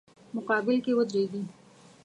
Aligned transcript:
مقابل 0.35 0.77
کې 0.85 0.91
ودریږي. 0.97 1.41